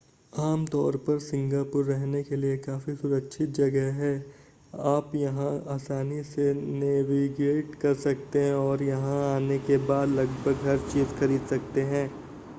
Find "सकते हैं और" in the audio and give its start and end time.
7.99-8.83